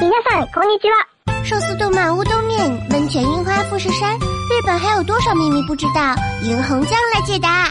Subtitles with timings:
[0.00, 1.06] 皆さんこんにちは。
[1.44, 6.14] 寿司动漫乌冬面，温泉樱花富士山，日本还有多少秘密不知道？
[6.42, 7.68] 银红酱来解答。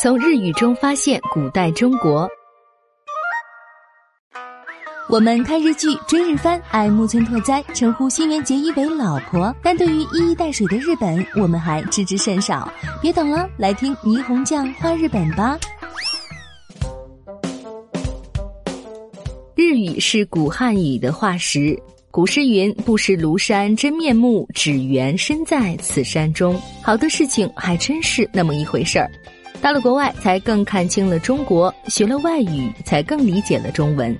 [0.00, 2.28] 从日语中发现古代中国。
[5.08, 9.54] 我们看日剧、追日番，爱木村拓哉，称呼新垣结衣为老婆。
[9.62, 12.70] 但对于一衣带水的日本，我们还知之甚少。
[13.00, 15.58] 别等了，来听霓虹酱画日本吧。
[19.57, 21.75] 日语是古汉语的化石。
[22.11, 29.09] 古诗云：“不识庐山真面目，只缘身在此山中。”好多事情还真是那么一回事儿。
[29.59, 34.15] 到了国外，才更看清了中国；学了外语，才更理解了中文。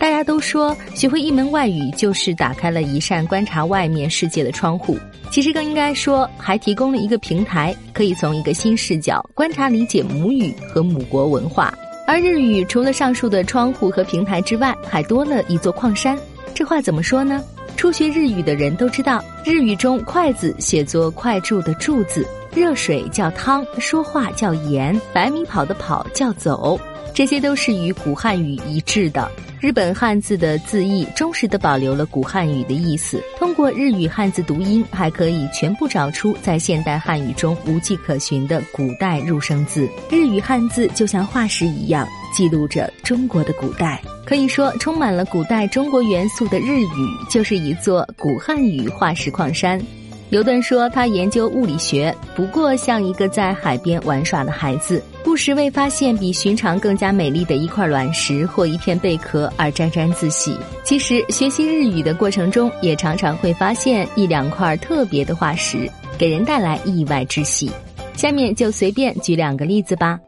[0.00, 4.98] 大家都说，学会一门外语就是打开了一扇观察外面世界的窗户。
[5.30, 11.72] 其实更应该说，还提供了一个平台，可以从一个新视角观察、理解母语和母国文化。
[12.06, 16.16] 而日语除了上述的窗户和平台之外，还多了一座矿山。
[16.54, 17.42] 这话怎么说呢？
[17.76, 26.80] 初学日语的人都知道，日语中“筷子”写作“快柱”的“柱”字，热水叫汤，说话叫言，百米跑的“跑”叫走，
[27.12, 29.30] 这些都是与古汉语一致的。
[29.60, 33.22] 日本汉字的字义忠实地保留了古汉语的意思。
[33.38, 39.88] 通过日语汉字读音，还可以全部找出在现代汉语中无迹可寻的古代入声字。
[40.10, 44.00] 日语汉字就像化石一样，记录着中国的古代。
[44.26, 49.80] 可以说，充满了古代中国元素的日语，就是一座古汉语化石矿山。
[50.28, 60.58] 牛顿说，他研究物理学，不过像一个在海边玩耍的孩子，不时为发现比寻常更加美丽的一块卵石或一片贝壳而沾沾自喜。
[60.82, 67.70] 其实，学习日语的过程中，也常常会发现一两块特别的化石，给人带来意外之喜。
[68.16, 70.18] 下面就随便举两个例子吧。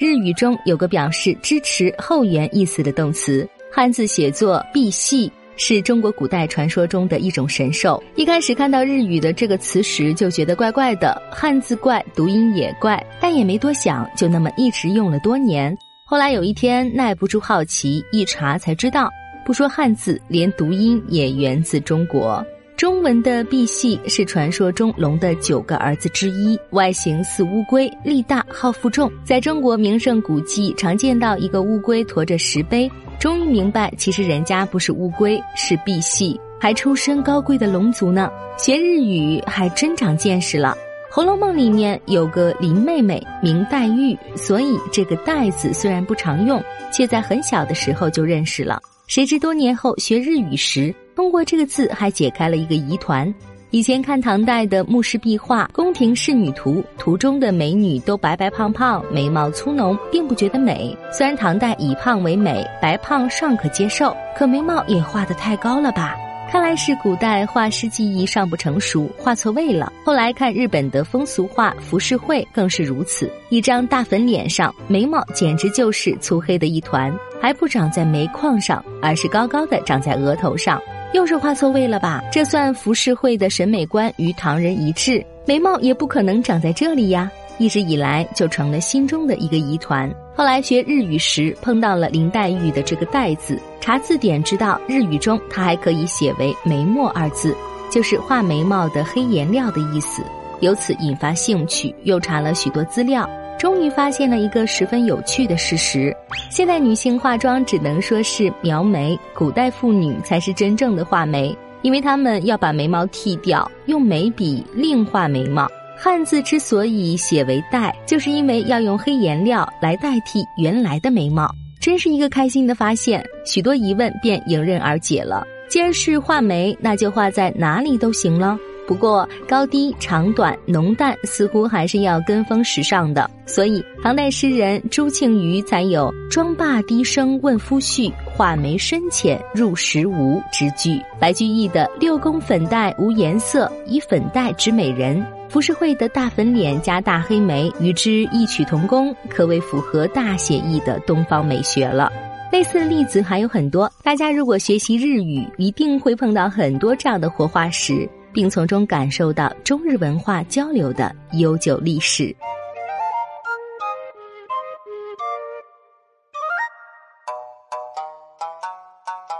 [0.00, 3.46] 日语中有个表示支持后援意思的动词。
[3.70, 8.02] 汉字写作赑屃，是中国古代传说中的一种神兽。
[8.16, 15.76] 一开始看到日语的这个词时，就觉得怪怪的，汉字怪，读音也怪，但也没多想，就那么一直用了多年。
[16.06, 19.10] 后来有一天耐不住好奇，一查才知道，
[19.44, 22.42] 不说汉字，连读音也源自中国。
[22.80, 29.12] 中文的赑屃是传说中龙的九个儿子之一，外形似乌龟，力大好负重。
[29.22, 32.90] 在中国名胜古迹常见到一个乌龟驮着石碑。
[33.18, 38.30] 终于明白，其实人家不是乌龟，是赑屃，还出身高贵的龙族呢。
[38.56, 40.74] 学日语还真长见识了。
[41.14, 46.58] 《红楼梦》里面有个林妹妹名黛玉，所以这个“黛”字虽然不常用，
[46.90, 48.80] 却在很小的时候就认识了。
[49.06, 53.30] 谁知多年后学日语时，通过这个字还解开了一个疑团。
[53.72, 60.96] 以前看唐代的墓室壁画《宫廷仕女图》，图中的美女都白白胖胖，眉毛粗浓，并不觉得美。
[61.12, 66.16] 虽然唐代以胖为美，白胖尚可接受，可眉毛也画得太高了吧？
[66.50, 69.92] 看来是古代画师技艺尚不成熟，画错位了。
[70.02, 80.80] 后来看日本的风俗画浮世绘更是如此，一张大粉脸上，眉毛简直就是粗黑的一团，还不长在眉眶上，而是高高的长在额头上。
[81.12, 82.22] 又是画错位了吧？
[82.30, 87.30] 这算浮世绘的审美观与唐人一致，眉毛也不可能长在这里呀。
[87.58, 90.10] 一直以来就成了心中的一个疑团。
[90.34, 97.54] 后来学日语时碰到了林黛玉的这个“黛”字，查字典知道日语中它还可以写为“眉墨”二字，
[97.90, 100.22] 就是画眉毛的黑颜料的意思。
[100.60, 103.28] 由此引发兴趣，又查了许多资料。
[103.60, 106.16] 终于发现了一个十分有趣的事实：
[106.48, 115.68] 现代女性化妆只能说是描眉，古代妇女才是真正的画眉，因为她们要把眉毛剃掉，用眉笔另画眉毛。
[115.94, 121.46] 汉字之所以写为“黛”，就是因为要用黑颜料来代替原来的眉毛。
[121.78, 125.46] 真是一个开心的发现，许多疑问便迎刃而解了。
[125.68, 128.58] 既然是画眉，那就画在哪里都行了。
[128.90, 141.00] 不过高低、长短、浓淡似乎还是要跟风时尚的，所以唐代诗人朱庆余才有“妆罢低声问夫婿，画眉深浅入时无”之句。
[141.20, 152.10] 白居易的“六宫粉黛无颜色，以粉黛指美人”，浮世绘的大粉脸加大黑眉与之异曲同工，可谓符合大写意的东方美学了。
[152.50, 158.10] 类似的例子还有很多，大家如果学习日语，一定会碰到很多这样的活化石。
[158.32, 162.34] 并从中感受到中日文化交流的悠久历史。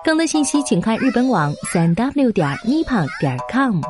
[0.03, 3.81] 更多信息，请看日本网三 w 点 nippon 点 com。